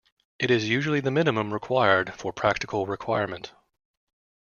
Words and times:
It 0.39 0.49
is 0.49 0.67
usually 0.67 0.99
the 0.99 1.11
minimum 1.11 1.53
required 1.53 2.15
for 2.15 2.33
practical 2.33 2.87
requirement. 2.87 3.51